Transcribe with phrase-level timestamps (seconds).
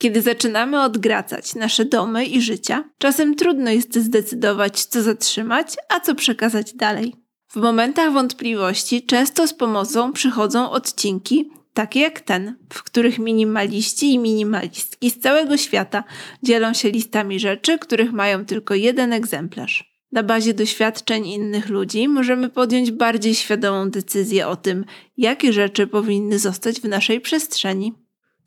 [0.00, 6.14] Kiedy zaczynamy odgracać nasze domy i życia, czasem trudno jest zdecydować, co zatrzymać, a co
[6.14, 7.14] przekazać dalej.
[7.48, 14.18] W momentach wątpliwości często z pomocą przychodzą odcinki, takie jak ten, w których minimaliści i
[14.18, 16.04] minimalistki z całego świata
[16.42, 19.90] dzielą się listami rzeczy, których mają tylko jeden egzemplarz.
[20.12, 24.84] Na bazie doświadczeń innych ludzi możemy podjąć bardziej świadomą decyzję o tym,
[25.16, 27.92] jakie rzeczy powinny zostać w naszej przestrzeni.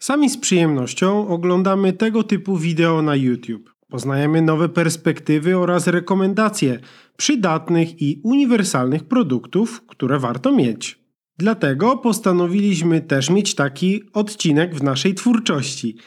[0.04, 3.74] Sami z przyjemnością oglądamy tego typu wideo na YouTube.
[3.90, 6.80] Poznajemy nowe perspektywy oraz rekomendacje
[7.18, 11.00] przydatnych i uniwersalnych produktów, które warto mieć.
[11.38, 15.98] Dlatego postanowiliśmy też mieć taki odcinek w naszej twórczości.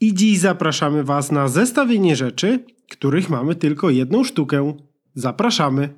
[0.00, 4.76] I dziś zapraszamy Was na zestawienie rzeczy, których mamy tylko jedną sztukę.
[5.14, 5.88] Zapraszamy.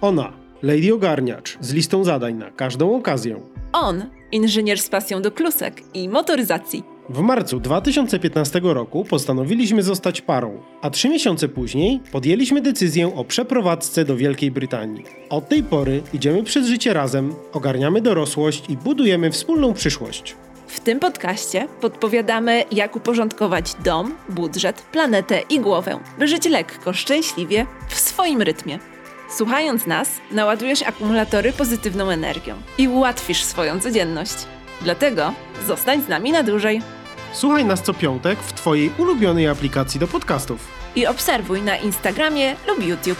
[0.00, 0.32] Ona,
[0.62, 3.40] Lady Ogarniacz, z listą zadań na każdą okazję.
[3.72, 4.02] On,
[4.34, 6.84] inżynier z pasją do klusek i motoryzacji.
[7.08, 14.04] W marcu 2015 roku postanowiliśmy zostać parą, a trzy miesiące później podjęliśmy decyzję o przeprowadzce
[14.04, 15.04] do Wielkiej Brytanii.
[15.30, 20.36] Od tej pory idziemy przez życie razem, ogarniamy dorosłość i budujemy wspólną przyszłość.
[20.66, 27.66] W tym podcaście podpowiadamy, jak uporządkować dom, budżet, planetę i głowę, by żyć lekko, szczęśliwie,
[27.88, 28.78] w swoim rytmie.
[29.36, 34.34] Słuchając nas, naładujesz akumulatory pozytywną energią i ułatwisz swoją codzienność.
[34.82, 35.34] Dlatego
[35.66, 36.82] zostań z nami na dłużej.
[37.32, 40.68] Słuchaj nas co piątek w Twojej ulubionej aplikacji do podcastów.
[40.96, 43.18] I obserwuj na Instagramie lub YouTube.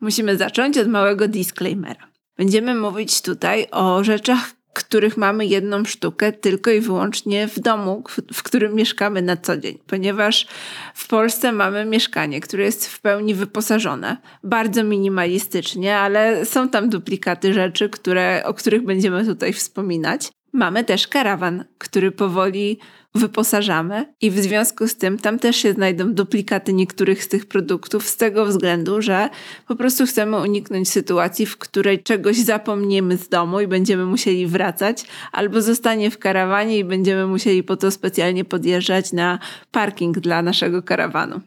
[0.00, 2.15] Musimy zacząć od małego disclaimera.
[2.36, 8.42] Będziemy mówić tutaj o rzeczach, których mamy jedną sztukę tylko i wyłącznie w domu, w
[8.42, 10.46] którym mieszkamy na co dzień, ponieważ
[10.94, 17.54] w Polsce mamy mieszkanie, które jest w pełni wyposażone, bardzo minimalistycznie, ale są tam duplikaty
[17.54, 20.30] rzeczy, które, o których będziemy tutaj wspominać.
[20.52, 22.78] Mamy też karawan, który powoli
[23.16, 28.06] wyposażamy i w związku z tym tam też się znajdą duplikaty niektórych z tych produktów
[28.08, 29.28] z tego względu, że
[29.68, 35.04] po prostu chcemy uniknąć sytuacji, w której czegoś zapomniemy z domu i będziemy musieli wracać,
[35.32, 39.38] albo zostanie w karawanie i będziemy musieli po to specjalnie podjeżdżać na
[39.70, 41.40] parking dla naszego karawanu.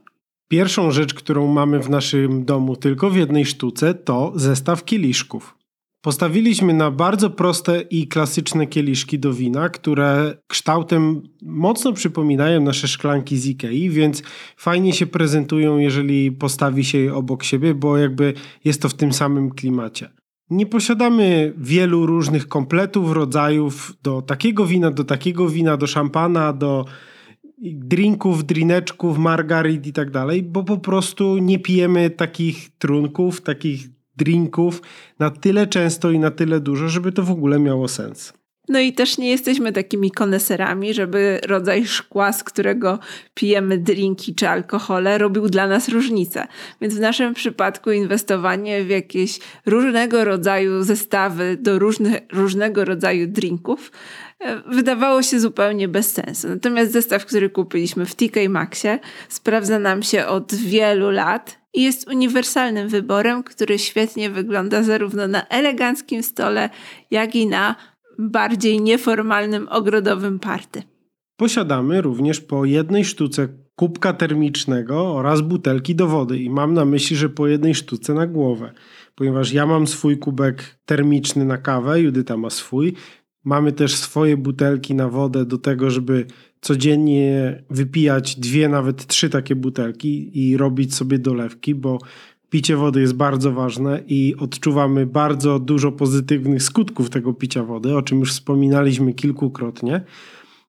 [0.47, 5.58] Pierwszą rzecz, którą mamy w naszym domu tylko w jednej sztuce, to zestaw kieliszków.
[6.01, 13.37] Postawiliśmy na bardzo proste i klasyczne kieliszki do wina, które kształtem mocno przypominają nasze szklanki
[13.37, 14.23] z Ikei, więc
[14.57, 18.33] fajnie się prezentują, jeżeli postawi się je obok siebie, bo jakby
[18.65, 20.09] jest to w tym samym klimacie.
[20.49, 26.85] Nie posiadamy wielu różnych kompletów, rodzajów do takiego wina, do takiego wina, do szampana, do
[27.61, 34.81] drinków, drineczków, margarit i tak dalej, bo po prostu nie pijemy takich trunków, takich drinków
[35.19, 38.33] na tyle często i na tyle dużo, żeby to w ogóle miało sens.
[38.69, 42.99] No i też nie jesteśmy takimi koneserami, żeby rodzaj szkła, z którego
[43.33, 46.47] pijemy drinki czy alkohole, robił dla nas różnicę.
[46.81, 53.91] Więc w naszym przypadku inwestowanie w jakieś różnego rodzaju zestawy do różnych, różnego rodzaju drinków
[54.39, 56.49] e, wydawało się zupełnie bez sensu.
[56.49, 58.99] Natomiast zestaw, który kupiliśmy w TK Maxie,
[59.29, 65.47] sprawdza nam się od wielu lat i jest uniwersalnym wyborem, który świetnie wygląda zarówno na
[65.47, 66.69] eleganckim stole,
[67.11, 67.75] jak i na
[68.19, 70.83] bardziej nieformalnym ogrodowym party.
[71.37, 77.15] Posiadamy również po jednej sztuce kubka termicznego oraz butelki do wody i mam na myśli,
[77.15, 78.73] że po jednej sztuce na głowę,
[79.15, 82.93] ponieważ ja mam swój kubek termiczny na kawę, Judyta ma swój.
[83.43, 86.25] Mamy też swoje butelki na wodę do tego, żeby
[86.61, 91.99] codziennie wypijać dwie, nawet trzy takie butelki i robić sobie dolewki, bo
[92.49, 98.01] picie wody jest bardzo ważne i odczuwamy bardzo dużo pozytywnych skutków tego picia wody, o
[98.01, 100.01] czym już wspominaliśmy kilkukrotnie.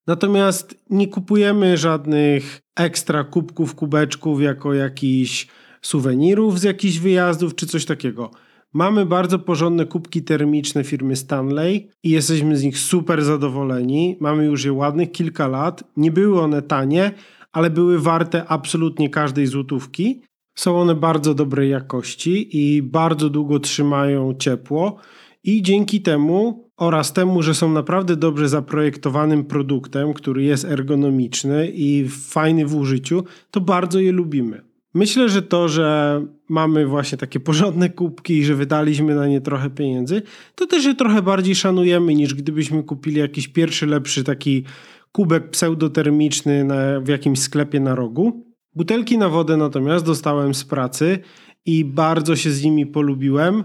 [0.06, 5.46] Natomiast nie kupujemy żadnych ekstra kubków, kubeczków jako jakichś
[5.82, 8.30] suwenirów z jakichś wyjazdów czy coś takiego.
[8.74, 14.16] Mamy bardzo porządne kubki termiczne firmy Stanley i jesteśmy z nich super zadowoleni.
[14.20, 15.84] Mamy już je ładnych kilka lat.
[15.96, 17.12] Nie były one tanie,
[17.52, 20.22] ale były warte absolutnie każdej złotówki.
[20.54, 24.96] Są one bardzo dobrej jakości i bardzo długo trzymają ciepło.
[25.44, 32.08] I dzięki temu oraz temu, że są naprawdę dobrze zaprojektowanym produktem, który jest ergonomiczny i
[32.08, 34.69] fajny w użyciu, to bardzo je lubimy.
[34.94, 39.70] Myślę, że to, że mamy właśnie takie porządne kubki i że wydaliśmy na nie trochę
[39.70, 40.22] pieniędzy,
[40.54, 44.64] to też je trochę bardziej szanujemy niż gdybyśmy kupili jakiś pierwszy, lepszy taki
[45.12, 48.46] kubek pseudotermiczny na, w jakimś sklepie na rogu.
[48.74, 51.18] Butelki na wodę natomiast dostałem z pracy
[51.66, 53.64] i bardzo się z nimi polubiłem.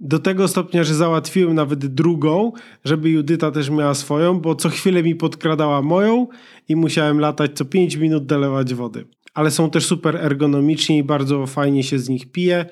[0.00, 2.52] Do tego stopnia, że załatwiłem nawet drugą,
[2.84, 6.26] żeby Judyta też miała swoją, bo co chwilę mi podkradała moją
[6.68, 9.04] i musiałem latać co 5 minut dolewać wody.
[9.36, 12.66] Ale są też super ergonomicznie i bardzo fajnie się z nich pije.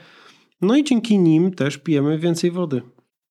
[0.60, 2.82] No i dzięki nim też pijemy więcej wody.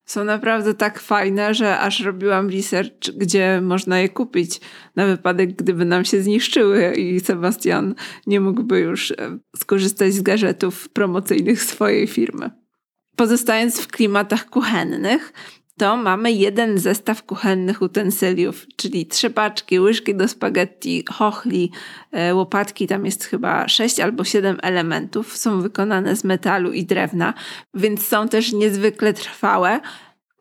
[0.04, 4.60] Są naprawdę tak fajne, że aż robiłam research, gdzie można je kupić
[4.96, 7.94] na wypadek, gdyby nam się zniszczyły i Sebastian
[8.26, 9.16] nie mógłby już e,
[9.56, 12.50] skorzystać z gadżetów promocyjnych swojej firmy.
[13.16, 15.32] Pozostając w klimatach kuchennych,
[15.78, 21.70] to mamy jeden zestaw kuchennych utensyliów, czyli trzy paczki, łyżki do spaghetti, chochli,
[22.12, 27.34] e, łopatki, tam jest chyba sześć albo siedem elementów, są wykonane z metalu i drewna,
[27.74, 29.80] więc są też niezwykle trwałe,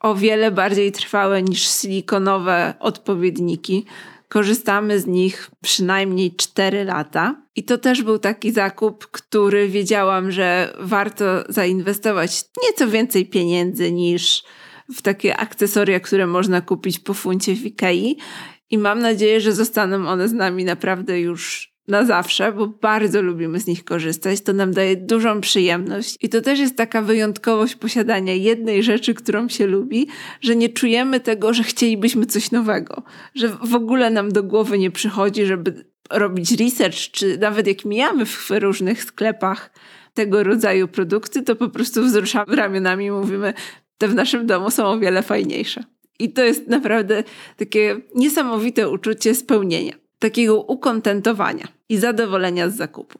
[0.03, 3.85] o wiele bardziej trwałe niż silikonowe odpowiedniki.
[4.29, 7.35] Korzystamy z nich przynajmniej 4 lata.
[7.55, 14.43] I to też był taki zakup, który wiedziałam, że warto zainwestować nieco więcej pieniędzy niż
[14.95, 18.17] w takie akcesoria, które można kupić po funcie w Ikei.
[18.69, 23.59] I mam nadzieję, że zostaną one z nami naprawdę już na zawsze, bo bardzo lubimy
[23.59, 24.41] z nich korzystać.
[24.41, 26.17] To nam daje dużą przyjemność.
[26.21, 30.07] I to też jest taka wyjątkowość posiadania jednej rzeczy, którą się lubi,
[30.41, 33.03] że nie czujemy tego, że chcielibyśmy coś nowego.
[33.35, 38.25] Że w ogóle nam do głowy nie przychodzi, żeby robić research, czy nawet jak mijamy
[38.25, 39.69] w różnych sklepach
[40.13, 43.53] tego rodzaju produkty, to po prostu wzruszamy ramionami i mówimy,
[43.97, 45.83] te w naszym domu są o wiele fajniejsze.
[46.19, 47.23] I to jest naprawdę
[47.57, 53.19] takie niesamowite uczucie spełnienia, takiego ukontentowania i zadowolenia z zakupu.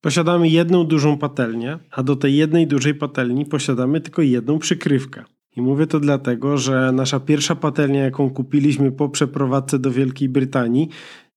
[0.00, 5.24] Posiadamy jedną dużą patelnię, a do tej jednej dużej patelni posiadamy tylko jedną przykrywkę.
[5.56, 10.88] I mówię to dlatego, że nasza pierwsza patelnia, jaką kupiliśmy po przeprowadzce do Wielkiej Brytanii,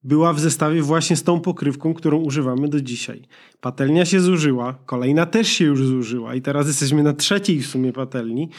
[0.05, 3.21] była w zestawie właśnie z tą pokrywką, którą używamy do dzisiaj.
[3.61, 7.93] Patelnia się zużyła, kolejna też się już zużyła i teraz jesteśmy na trzeciej w sumie
[7.93, 8.49] patelni,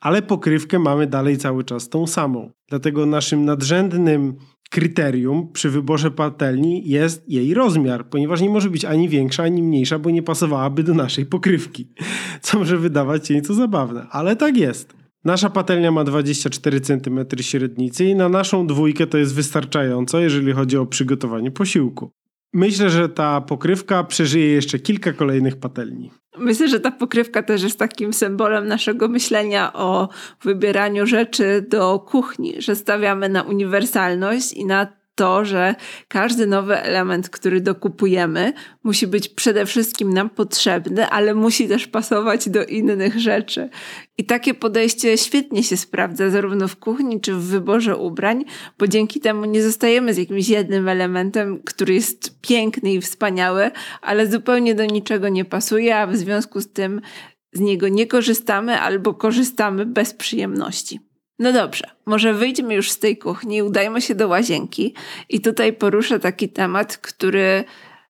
[0.00, 2.50] ale pokrywkę mamy dalej cały czas tą samą.
[2.68, 4.34] Dlatego naszym nadrzędnym
[4.70, 9.98] kryterium przy wyborze patelni jest jej rozmiar, ponieważ nie może być ani większa, ani mniejsza,
[9.98, 11.88] bo nie pasowałaby do naszej pokrywki.
[12.40, 15.01] Co może wydawać się nieco zabawne, ale tak jest.
[15.24, 20.76] Nasza patelnia ma 24 cm średnicy i na naszą dwójkę to jest wystarczająco, jeżeli chodzi
[20.76, 22.12] o przygotowanie posiłku.
[22.54, 26.10] Myślę, że ta pokrywka przeżyje jeszcze kilka kolejnych patelni.
[26.38, 30.08] Myślę, że ta pokrywka też jest takim symbolem naszego myślenia o
[30.42, 35.74] wybieraniu rzeczy do kuchni, że stawiamy na uniwersalność i na to, że
[36.08, 38.52] każdy nowy element, który dokupujemy,
[38.84, 43.68] musi być przede wszystkim nam potrzebny, ale musi też pasować do innych rzeczy.
[44.18, 48.44] I takie podejście świetnie się sprawdza zarówno w kuchni, czy w wyborze ubrań,
[48.78, 53.70] bo dzięki temu nie zostajemy z jakimś jednym elementem, który jest piękny i wspaniały,
[54.02, 57.00] ale zupełnie do niczego nie pasuje, a w związku z tym
[57.52, 61.11] z niego nie korzystamy albo korzystamy bez przyjemności.
[61.42, 64.94] No dobrze, może wyjdźmy już z tej kuchni, udajmy się do łazienki
[65.28, 67.64] i tutaj poruszę taki temat, który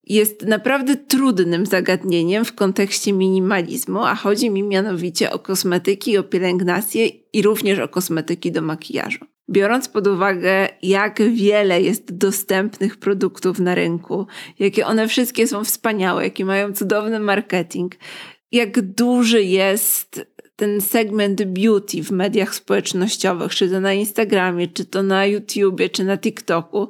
[0.04, 7.06] jest naprawdę trudnym zagadnieniem w kontekście minimalizmu, a chodzi mi mianowicie o kosmetyki, o pielęgnację
[7.06, 9.24] i również o kosmetyki do makijażu.
[9.50, 14.26] Biorąc pod uwagę, jak wiele jest dostępnych produktów na rynku,
[14.58, 17.94] jakie one wszystkie są wspaniałe, jakie mają cudowny marketing,
[18.52, 20.31] jak duży jest
[20.62, 26.04] ten segment beauty w mediach społecznościowych, czy to na Instagramie, czy to na YouTubie, czy
[26.04, 26.88] na TikToku,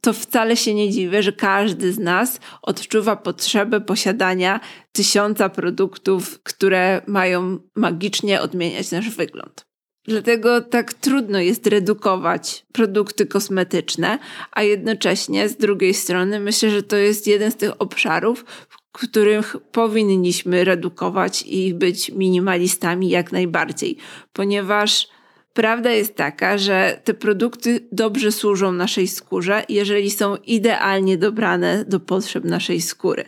[0.00, 4.60] to wcale się nie dziwię, że każdy z nas odczuwa potrzebę posiadania
[4.92, 9.66] tysiąca produktów, które mają magicznie odmieniać nasz wygląd.
[10.04, 14.18] Dlatego tak trudno jest redukować produkty kosmetyczne,
[14.52, 19.56] a jednocześnie z drugiej strony myślę, że to jest jeden z tych obszarów, w których
[19.72, 23.96] powinniśmy redukować i być minimalistami jak najbardziej,
[24.32, 25.08] ponieważ
[25.54, 32.00] prawda jest taka, że te produkty dobrze służą naszej skórze, jeżeli są idealnie dobrane do
[32.00, 33.24] potrzeb naszej skóry.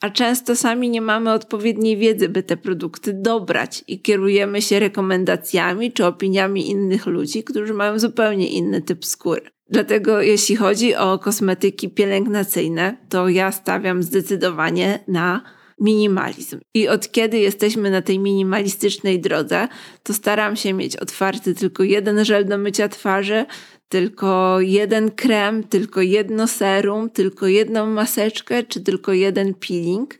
[0.00, 5.92] A często sami nie mamy odpowiedniej wiedzy, by te produkty dobrać i kierujemy się rekomendacjami
[5.92, 9.50] czy opiniami innych ludzi, którzy mają zupełnie inny typ skóry.
[9.68, 15.42] Dlatego jeśli chodzi o kosmetyki pielęgnacyjne, to ja stawiam zdecydowanie na
[15.80, 16.60] minimalizm.
[16.74, 19.68] I od kiedy jesteśmy na tej minimalistycznej drodze,
[20.02, 23.46] to staram się mieć otwarty tylko jeden żel do mycia twarzy,
[23.90, 30.18] tylko jeden krem, tylko jedno serum, tylko jedną maseczkę, czy tylko jeden peeling.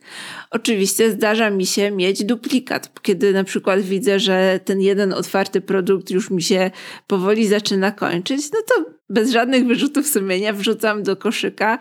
[0.49, 6.11] Oczywiście zdarza mi się mieć duplikat, kiedy na przykład widzę, że ten jeden otwarty produkt
[6.11, 6.71] już mi się
[7.07, 11.79] powoli zaczyna kończyć, no to bez żadnych wyrzutów sumienia wrzucam do koszyka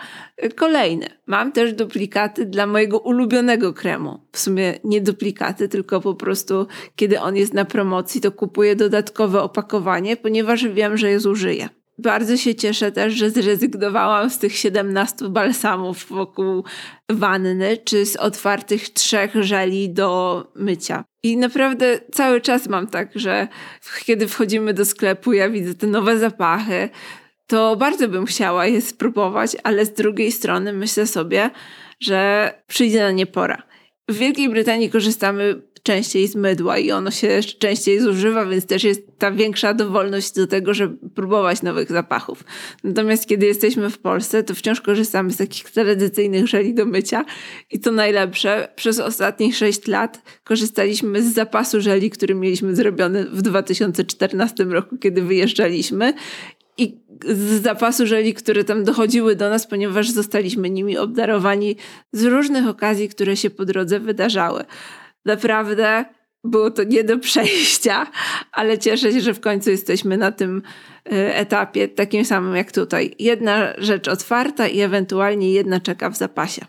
[0.57, 1.07] kolejne.
[1.27, 4.21] Mam też duplikaty dla mojego ulubionego kremu.
[4.33, 6.67] W sumie nie duplikaty, tylko po prostu
[6.97, 11.80] kiedy on jest na promocji, to kupuję dodatkowe opakowanie, ponieważ wiem, że je zużyję.
[12.03, 16.65] Bardzo się cieszę też, że zrezygnowałam z tych 17 balsamów wokół
[17.11, 21.05] wanny, czy z otwartych trzech żeli do mycia.
[21.23, 23.49] I naprawdę cały czas mam tak, że
[24.05, 26.89] kiedy wchodzimy do sklepu, ja widzę te nowe zapachy,
[27.47, 31.51] to bardzo bym chciała je spróbować, ale z drugiej strony myślę sobie,
[32.01, 33.63] że przyjdzie na nie pora.
[34.09, 39.03] W Wielkiej Brytanii korzystamy częściej z mydła i ono się częściej zużywa, więc też jest
[39.19, 42.45] ta większa dowolność do tego, żeby próbować nowych zapachów.
[42.85, 47.25] Natomiast kiedy jesteśmy w Polsce, to wciąż korzystamy z takich tradycyjnych żeli do mycia
[47.71, 53.43] i to najlepsze, przez ostatnich 6 lat korzystaliśmy z zapasu żeli, który mieliśmy zrobiony w
[53.43, 56.15] 2014 roku, kiedy wyjeżdżaliśmy
[56.79, 61.77] i z zapasu żeli, które tam dochodziły do nas, ponieważ zostaliśmy nimi obdarowani
[62.13, 64.65] z różnych okazji, które się po drodze wydarzały.
[65.25, 66.05] Naprawdę
[66.45, 68.07] było to nie do przejścia,
[68.53, 70.63] ale cieszę się, że w końcu jesteśmy na tym
[71.07, 73.15] e, etapie takim samym jak tutaj.
[73.19, 76.65] Jedna rzecz otwarta i ewentualnie jedna czeka w zapasie.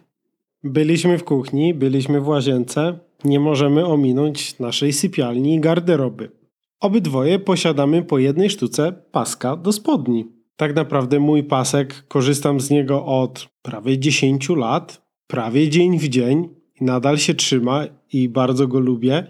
[0.64, 3.00] Byliśmy w kuchni, byliśmy w łazience.
[3.24, 6.32] Nie możemy ominąć naszej sypialni i garderoby.
[6.80, 10.28] Obydwoje posiadamy po jednej sztuce paska do spodni.
[10.56, 16.50] Tak naprawdę mój pasek, korzystam z niego od prawie 10 lat, prawie dzień w dzień
[16.82, 19.28] i nadal się trzyma i bardzo go lubię.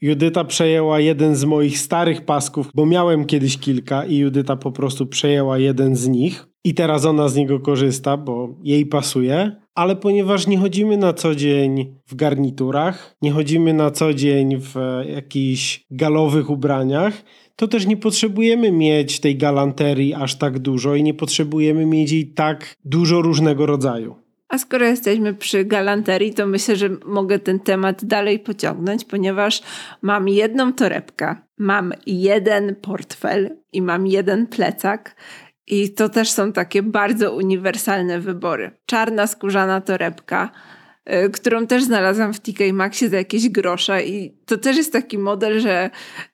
[0.00, 5.06] Judyta przejęła jeden z moich starych pasków, bo miałem kiedyś kilka i Judyta po prostu
[5.06, 6.46] przejęła jeden z nich.
[6.64, 11.34] I teraz ona z niego korzysta, bo jej pasuje, ale ponieważ nie chodzimy na co
[11.34, 14.74] dzień w garniturach, nie chodzimy na co dzień w
[15.14, 17.22] jakichś galowych ubraniach,
[17.56, 22.26] to też nie potrzebujemy mieć tej galanterii aż tak dużo i nie potrzebujemy mieć jej
[22.26, 24.14] tak dużo różnego rodzaju.
[24.50, 29.62] A skoro jesteśmy przy galanterii, to myślę, że mogę ten temat dalej pociągnąć, ponieważ
[30.02, 35.16] mam jedną torebkę, mam jeden portfel i mam jeden plecak.
[35.66, 38.70] I to też są takie bardzo uniwersalne wybory.
[38.86, 40.50] Czarna skórzana torebka,
[41.32, 45.60] którą też znalazłam w TK Maxie za jakieś grosze i to też jest taki model,
[45.60, 45.90] że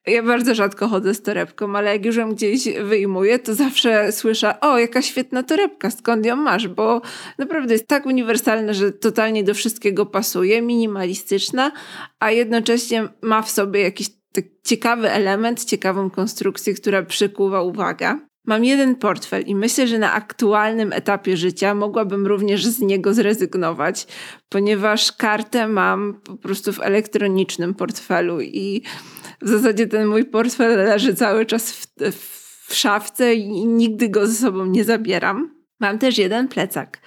[0.07, 4.61] ja bardzo rzadko chodzę z torebką, ale jak już ją gdzieś wyjmuję, to zawsze słyszę,
[4.61, 7.03] o jaka świetna torebka, skąd ją masz, bo
[7.39, 11.73] naprawdę jest tak uniwersalna, że totalnie do wszystkiego pasuje, minimalistyczna,
[12.21, 18.19] a jednocześnie ma w sobie jakiś tak ciekawy element, ciekawą konstrukcję, która przykuwa uwagę.
[18.47, 24.07] Mam jeden portfel i myślę, że na aktualnym etapie życia mogłabym również z niego zrezygnować,
[24.49, 28.83] ponieważ kartę mam po prostu w elektronicznym portfelu i
[29.43, 31.87] w zasadzie ten mój portfel leży cały czas w,
[32.69, 35.57] w szafce i nigdy go ze sobą nie zabieram.
[35.81, 37.01] Mam też jeden plecak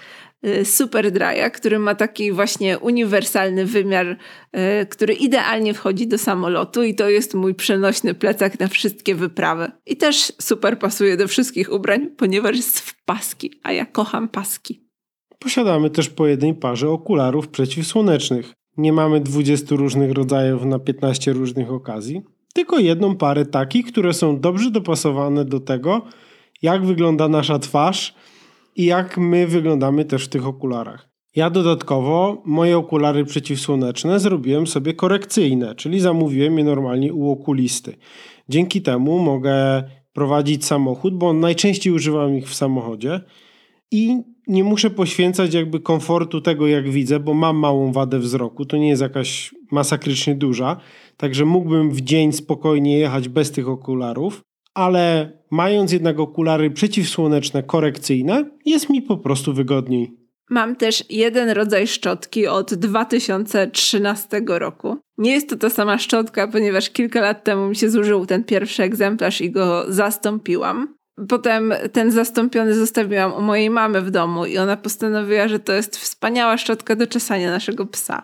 [0.48, 6.84] Y, super Dry'a, który ma taki właśnie uniwersalny wymiar, y, który idealnie wchodzi do samolotu
[6.84, 9.72] i to jest mój przenośny plecak na wszystkie wyprawy.
[9.86, 14.90] I też super pasuje do wszystkich ubrań, ponieważ jest w paski, a ja kocham paski.
[15.40, 18.54] Posiadamy też po jednej parze okularów przeciwsłonecznych.
[18.78, 22.22] Nie mamy 20 różnych rodzajów na 15 różnych okazji,
[22.54, 26.02] tylko jedną parę takich, które są dobrze dopasowane do tego,
[26.62, 28.16] jak wygląda nasza twarz
[28.76, 31.10] i jak my wyglądamy też w tych okularach.
[31.36, 37.96] Ja dodatkowo moje okulary przeciwsłoneczne zrobiłem sobie korekcyjne, czyli zamówiłem je normalnie u okulisty.
[38.50, 39.84] Dzięki temu mogę
[40.14, 43.22] prowadzić samochód, bo najczęściej używam ich w samochodzie
[43.92, 48.66] i nie muszę poświęcać jakby komfortu tego, jak widzę, bo mam małą wadę wzroku.
[48.66, 50.78] To nie jest jakaś masakrycznie duża,
[51.18, 54.42] także mógłbym w dzień spokojnie jechać bez tych okularów
[54.80, 60.20] ale mając jednak okulary przeciwsłoneczne korekcyjne, jest mi po prostu wygodniej.
[60.50, 64.98] Mam też jeden rodzaj szczotki od 2013 roku.
[65.18, 68.84] Nie jest to ta sama szczotka, ponieważ kilka lat temu mi się zużył ten pierwszy
[68.84, 70.96] egzemplarz i go zastąpiłam.
[71.30, 75.98] Potem ten zastąpiony zostawiłam u mojej mamy w domu i ona postanowiła, że to jest
[75.98, 78.24] wspaniała szczotka do czesania naszego psa.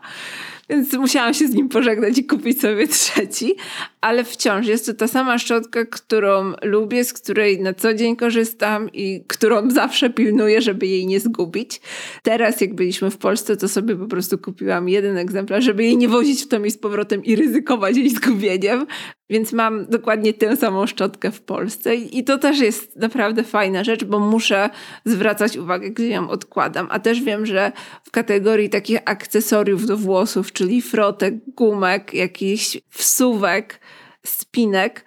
[0.69, 3.55] Więc musiałam się z nim pożegnać i kupić sobie trzeci,
[4.01, 8.89] ale wciąż jest to ta sama szczotka, którą lubię, z której na co dzień korzystam
[8.93, 11.81] i którą zawsze pilnuję, żeby jej nie zgubić.
[12.23, 16.07] Teraz, jak byliśmy w Polsce, to sobie po prostu kupiłam jeden egzemplarz, żeby jej nie
[16.07, 18.85] wozić w to i z powrotem i ryzykować jej zgubieniem.
[19.29, 24.03] Więc mam dokładnie tę samą szczotkę w Polsce i to też jest naprawdę fajna rzecz,
[24.03, 24.69] bo muszę
[25.05, 26.87] zwracać uwagę, gdzie ją odkładam.
[26.89, 27.71] A też wiem, że
[28.03, 33.79] w kategorii takich akcesoriów do włosów, czyli frotek, gumek, jakichś wsuwek,
[34.25, 35.05] spinek,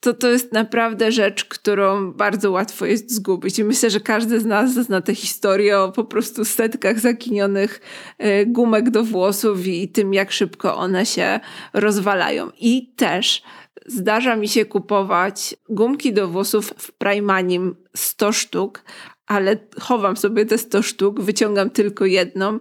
[0.00, 3.58] to to jest naprawdę rzecz, którą bardzo łatwo jest zgubić.
[3.58, 7.80] I myślę, że każdy z nas zna tę historię o po prostu setkach zaginionych
[8.18, 11.40] e, gumek do włosów i tym, jak szybko one się
[11.72, 12.50] rozwalają.
[12.60, 13.42] I też
[13.86, 18.84] zdarza mi się kupować gumki do włosów w Primanim 100 sztuk,
[19.26, 22.58] ale chowam sobie te 100 sztuk, wyciągam tylko jedną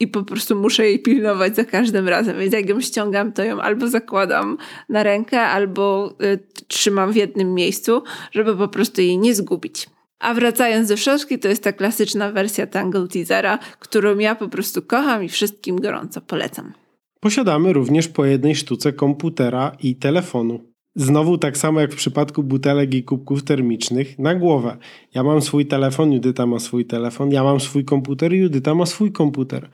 [0.00, 2.38] i po prostu muszę jej pilnować za każdym razem.
[2.38, 4.56] Więc jak ją ściągam, to ją albo zakładam
[4.88, 6.38] na rękę, albo y,
[6.68, 8.02] trzymam w jednym miejscu,
[8.32, 9.86] żeby po prostu jej nie zgubić.
[10.18, 14.82] A wracając do szoszki, to jest ta klasyczna wersja Tangle Teasera, którą ja po prostu
[14.82, 16.72] kocham i wszystkim gorąco polecam.
[17.20, 20.69] Posiadamy również po jednej sztuce komputera i telefonu.
[20.94, 24.76] Znowu tak samo jak w przypadku butelek i kubków termicznych, na głowę.
[25.14, 29.12] Ja mam swój telefon, Judyta ma swój telefon, ja mam swój komputer, Judyta ma swój
[29.12, 29.70] komputer.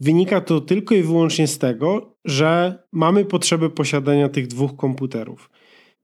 [0.00, 5.50] Wynika to tylko i wyłącznie z tego, że mamy potrzebę posiadania tych dwóch komputerów.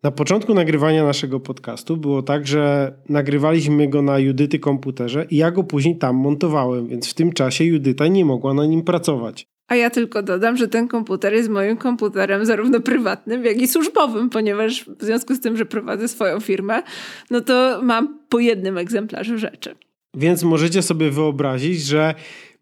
[0.03, 5.51] Na początku nagrywania naszego podcastu było tak, że nagrywaliśmy go na Judyty komputerze i ja
[5.51, 9.47] go później tam montowałem, więc w tym czasie Judyta nie mogła na nim pracować.
[9.73, 14.31] A ja tylko dodam, że ten komputer jest moim komputerem zarówno prywatnym, jak i służbowym,
[14.31, 16.83] ponieważ w związku z tym, że prowadzę swoją firmę,
[17.31, 19.75] no to mam po jednym egzemplarzu rzeczy.
[20.14, 22.14] Więc możecie sobie wyobrazić, że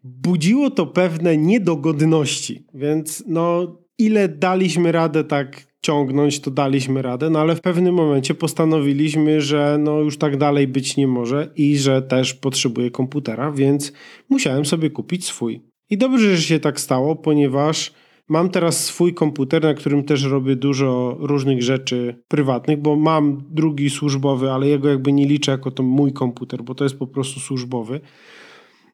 [0.03, 2.65] budziło to pewne niedogodności.
[2.73, 8.33] Więc no, ile daliśmy radę tak ciągnąć, to daliśmy radę, no ale w pewnym momencie
[8.33, 13.93] postanowiliśmy, że no już tak dalej być nie może i że też potrzebuję komputera, więc
[14.29, 15.70] musiałem sobie kupić swój.
[15.91, 17.93] I dobrze, że się tak stało, ponieważ
[18.27, 23.89] mam teraz swój komputer, na którym też robię dużo różnych rzeczy prywatnych, bo mam drugi
[23.89, 27.39] służbowy, ale jego jakby nie liczę jako to mój komputer, bo to jest po prostu
[27.39, 28.01] służbowy.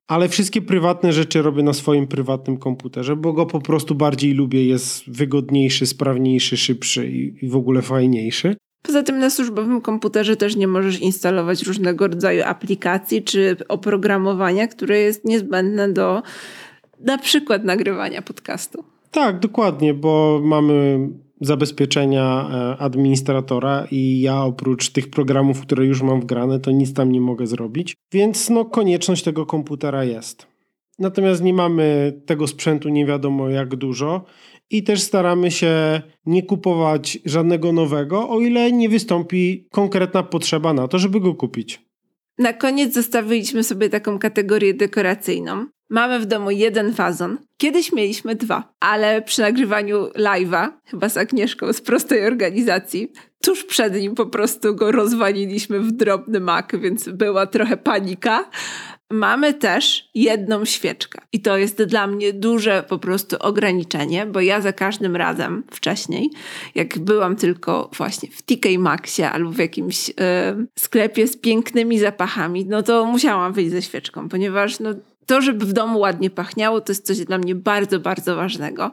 [0.08, 4.66] Ale wszystkie prywatne rzeczy robię na swoim prywatnym komputerze, bo go po prostu bardziej lubię,
[4.66, 8.56] jest wygodniejszy, sprawniejszy, szybszy i, i w ogóle fajniejszy.
[8.82, 15.00] Poza tym na służbowym komputerze też nie możesz instalować różnego rodzaju aplikacji czy oprogramowania, które
[15.00, 16.22] jest niezbędne do
[17.00, 18.84] na przykład nagrywania podcastu.
[19.12, 21.00] Tak, dokładnie, bo mamy
[21.42, 27.12] zabezpieczenia e, administratora i ja oprócz tych programów, które już mam wgrane, to nic tam
[27.12, 27.96] nie mogę zrobić.
[28.12, 30.48] Więc no konieczność tego komputera jest.
[31.00, 34.26] Natomiast nie mamy tego sprzętu nie wiadomo jak dużo
[34.70, 40.88] i też staramy się nie kupować żadnego nowego, o ile nie wystąpi konkretna potrzeba na
[40.88, 41.88] to, żeby go kupić.
[42.38, 45.66] Na koniec zostawiliśmy sobie taką kategorię dekoracyjną.
[45.90, 47.38] Mamy w domu jeden wazon.
[47.58, 53.96] Kiedyś mieliśmy dwa, ale przy nagrywaniu live'a, chyba z Agnieszką z prostej organizacji, tuż przed
[53.96, 58.50] nim po prostu go rozwaliliśmy w drobny mak, więc była trochę panika.
[59.12, 64.62] Mamy też jedną świeczkę i to jest dla mnie duże po prostu ograniczenie, bo ja
[64.62, 66.30] za każdym razem wcześniej,
[66.76, 70.12] jak byłam tylko właśnie w TK Maxie albo w jakimś
[70.80, 74.90] sklepie z pięknymi zapachami, no to musiałam wyjść ze świeczką, ponieważ no,
[75.28, 78.92] to, żeby w domu ładnie pachniało, to jest coś dla mnie bardzo, bardzo ważnego.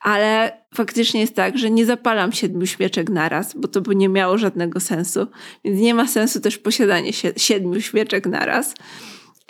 [0.00, 4.38] Ale faktycznie jest tak, że nie zapalam siedmiu świeczek naraz, bo to by nie miało
[4.38, 5.26] żadnego sensu.
[5.64, 8.74] Więc nie ma sensu też posiadanie siedmiu świeczek naraz.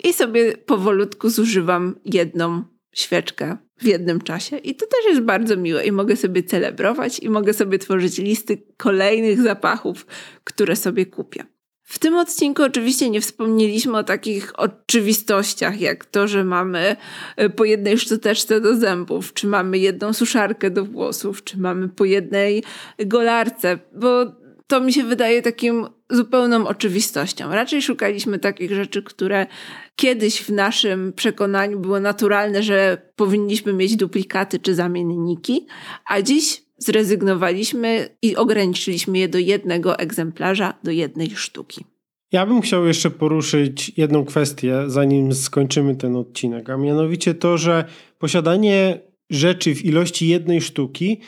[0.03, 2.63] I sobie powolutku zużywam jedną
[2.93, 4.57] świeczkę w jednym czasie.
[4.57, 8.63] I to też jest bardzo miłe i mogę sobie celebrować i mogę sobie tworzyć listy
[8.77, 10.05] kolejnych zapachów,
[10.43, 11.45] które sobie kupię.
[11.89, 16.95] W tym odcinku oczywiście nie wspomnieliśmy o takich oczywistościach, jak to, że mamy
[17.35, 22.05] e, po jednej szczoteczce do zębów, czy mamy jedną suszarkę do włosów, czy mamy po
[22.05, 22.63] jednej
[23.05, 24.25] golarce, bo
[24.67, 27.51] to mi się wydaje takim zupełną oczywistością.
[27.51, 29.47] Raczej szukaliśmy takich rzeczy, które
[29.95, 35.67] kiedyś w naszym przekonaniu było naturalne, że powinniśmy mieć duplikaty czy zamienniki,
[36.05, 41.85] a dziś zrezygnowaliśmy i ograniczyliśmy je do jednego egzemplarza, do jednej sztuki.
[42.31, 47.85] Ja bym chciał jeszcze poruszyć jedną kwestię, zanim skończymy ten odcinek, a mianowicie to, że
[48.19, 51.19] posiadanie rzeczy w ilości jednej sztuki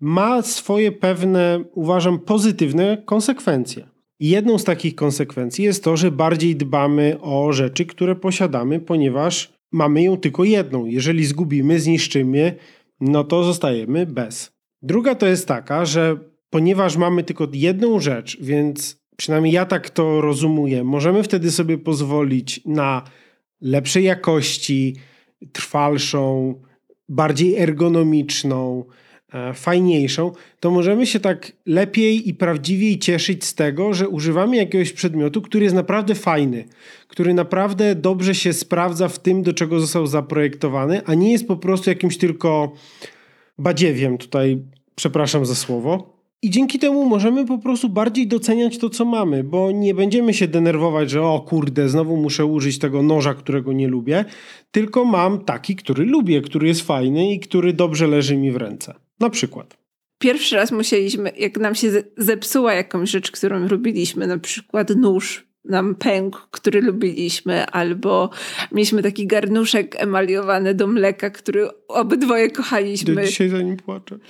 [0.00, 3.88] ma swoje pewne, uważam, pozytywne konsekwencje.
[4.20, 10.02] Jedną z takich konsekwencji jest to, że bardziej dbamy o rzeczy, które posiadamy, ponieważ mamy
[10.02, 10.86] ją tylko jedną.
[10.86, 12.56] Jeżeli zgubimy, zniszczymy,
[13.00, 14.52] no to zostajemy bez.
[14.82, 16.16] Druga to jest taka, że
[16.50, 22.60] ponieważ mamy tylko jedną rzecz, więc przynajmniej ja tak to rozumuję, możemy wtedy sobie pozwolić
[22.66, 23.02] na
[23.60, 24.96] lepszej jakości,
[25.52, 26.54] trwalszą,
[27.08, 28.84] bardziej ergonomiczną,
[29.32, 34.92] e, fajniejszą, to możemy się tak lepiej i prawdziwiej cieszyć z tego, że używamy jakiegoś
[34.92, 36.64] przedmiotu, który jest naprawdę fajny,
[37.08, 41.56] który naprawdę dobrze się sprawdza w tym, do czego został zaprojektowany, a nie jest po
[41.56, 42.72] prostu jakimś tylko
[43.62, 44.62] badziewiem, tutaj
[44.94, 46.12] przepraszam za słowo,
[46.44, 50.48] I dzięki temu możemy po prostu bardziej doceniać to, co mamy, bo nie będziemy się
[50.48, 54.24] denerwować, że o kurde, znowu muszę użyć tego noża, którego nie lubię,
[54.70, 58.94] tylko mam taki, który lubię, który jest fajny i który dobrze leży mi w ręce.
[59.20, 59.76] Na przykład.
[60.18, 65.94] Pierwszy raz musieliśmy, jak nam się zepsuła jakąś rzecz, którą lubiliśmy, na przykład nóż nam
[65.94, 68.30] pękł, który lubiliśmy, albo
[68.72, 73.14] mieliśmy taki garnuszek emaliowany do mleka, który obydwoje kochaliśmy.
[73.14, 74.18] Do dzisiaj za nim płaczę.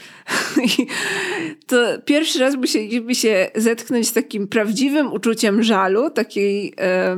[1.67, 7.17] To pierwszy raz musieliśmy się zetknąć z takim prawdziwym uczuciem żalu, takiej e,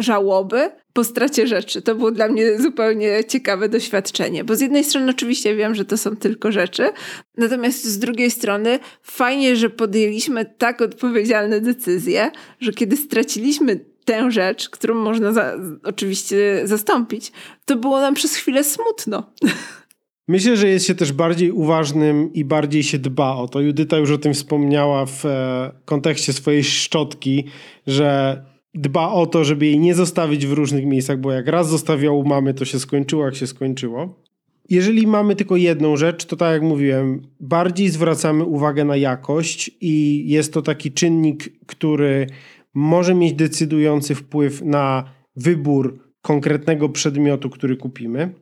[0.00, 1.82] żałoby po stracie rzeczy.
[1.82, 5.96] To było dla mnie zupełnie ciekawe doświadczenie, bo z jednej strony oczywiście wiem, że to
[5.96, 6.90] są tylko rzeczy,
[7.36, 12.30] natomiast z drugiej strony fajnie, że podjęliśmy tak odpowiedzialne decyzje,
[12.60, 17.32] że kiedy straciliśmy tę rzecz, którą można za, oczywiście zastąpić,
[17.64, 19.22] to było nam przez chwilę smutno.
[20.28, 23.60] Myślę, że jest się też bardziej uważnym i bardziej się dba o to.
[23.60, 27.44] Judyta już o tym wspomniała w e, kontekście swojej szczotki,
[27.86, 28.42] że
[28.74, 32.24] dba o to, żeby jej nie zostawić w różnych miejscach, bo jak raz zostawiał u
[32.24, 34.24] mamy, to się skończyło, jak się skończyło.
[34.70, 40.24] Jeżeli mamy tylko jedną rzecz, to tak jak mówiłem, bardziej zwracamy uwagę na jakość i
[40.26, 42.26] jest to taki czynnik, który
[42.74, 45.04] może mieć decydujący wpływ na
[45.36, 48.34] wybór konkretnego przedmiotu, który kupimy.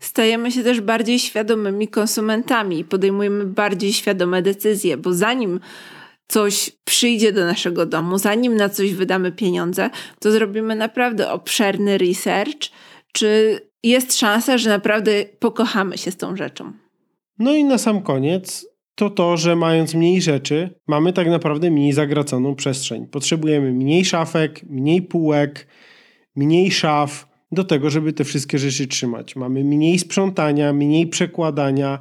[0.00, 5.60] Stajemy się też bardziej świadomymi konsumentami i podejmujemy bardziej świadome decyzje, bo zanim
[6.30, 9.90] coś przyjdzie do naszego domu, zanim na coś wydamy pieniądze,
[10.20, 12.70] to zrobimy naprawdę obszerny research,
[13.12, 16.72] czy jest szansa, że naprawdę pokochamy się z tą rzeczą.
[17.38, 21.92] No i na sam koniec to to, że mając mniej rzeczy, mamy tak naprawdę mniej
[21.92, 23.06] zagraconą przestrzeń.
[23.06, 25.66] Potrzebujemy mniej szafek, mniej półek,
[26.36, 29.36] mniej szaf do tego, żeby te wszystkie rzeczy trzymać.
[29.36, 31.98] Mamy mniej sprzątania, mniej przekładania,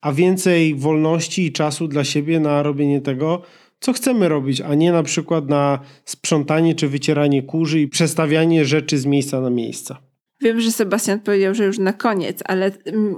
[0.00, 3.42] a więcej wolności i czasu dla siebie na robienie tego,
[3.80, 8.98] co chcemy robić, a nie na przykład na sprzątanie czy wycieranie kurzy i przestawianie rzeczy
[8.98, 9.96] z miejsca na miejsce.
[10.40, 12.72] Wiem, że Sebastian powiedział, że już na koniec, ale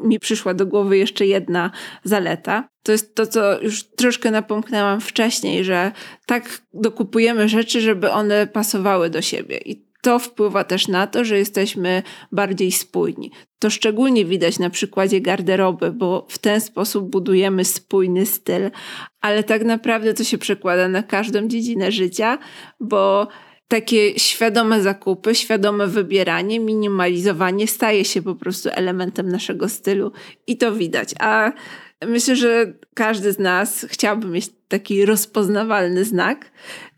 [0.04, 1.70] mi przyszła do głowy jeszcze jedna
[2.04, 2.68] zaleta.
[2.82, 5.92] To jest to, co już troszkę napomknęłam wcześniej, że
[6.26, 9.58] tak dokupujemy rzeczy, żeby one pasowały do siebie.
[9.64, 13.30] I to wpływa też na to, że jesteśmy bardziej spójni.
[13.58, 18.70] To szczególnie widać na przykładzie garderoby, bo w ten sposób budujemy spójny styl,
[19.20, 22.38] ale tak naprawdę to się przekłada na każdą dziedzinę życia,
[22.80, 23.28] bo
[23.68, 30.12] takie świadome zakupy, świadome wybieranie, minimalizowanie staje się po prostu elementem naszego stylu
[30.46, 31.14] i to widać.
[31.20, 31.52] A
[32.06, 36.50] myślę, że każdy z nas chciałby mieć taki rozpoznawalny znak,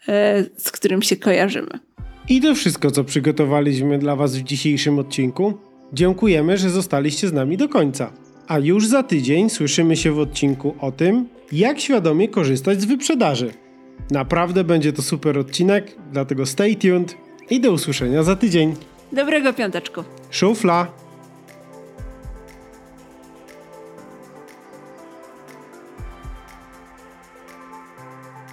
[0.09, 1.92] e, z którym się kojarzymy.
[2.29, 5.55] I to wszystko, co przygotowaliśmy dla Was w dzisiejszym odcinku.
[5.93, 8.13] Dziękujemy, że zostaliście z nami do końca.
[8.49, 13.53] A już za tydzień słyszymy się w odcinku o tym, jak świadomie korzystać z wyprzedaży.
[14.11, 17.17] Naprawdę będzie to super odcinek, dlatego stay tuned
[17.51, 18.75] i do usłyszenia za tydzień.
[19.13, 20.05] Dobrego piąteczku.
[20.31, 20.87] Szufla.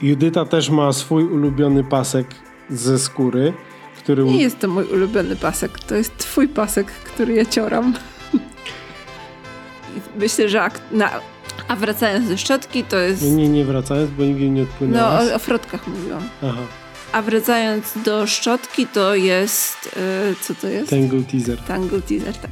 [0.01, 3.53] Judyta też ma swój ulubiony pasek ze skóry,
[3.97, 4.23] który...
[4.23, 7.93] Nie jest to mój ulubiony pasek, to jest twój pasek, który ja cioram.
[10.19, 11.11] Myślę, że na...
[11.67, 13.23] A wracając do szczotki, to jest...
[13.23, 15.25] Nie, nie wracając, bo nigdy nie odpłynęłaś.
[15.25, 16.29] No, o, o frotkach mówiłam.
[16.43, 16.61] Aha.
[17.11, 19.85] A wracając do szczotki, to jest...
[19.85, 20.89] Yy, co to jest?
[20.89, 21.57] Tangle Teaser.
[21.57, 22.51] Tangle Teaser, tak.